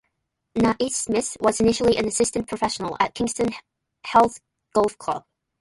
[0.55, 3.49] Naismith was initially an assistant professional at Kingston
[4.07, 4.39] Heath
[4.73, 5.25] Golf Club.